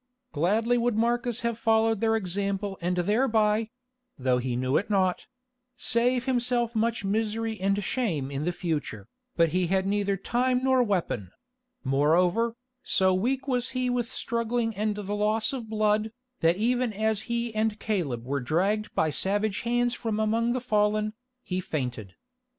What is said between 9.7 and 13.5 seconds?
neither time nor weapon; moreover, so weak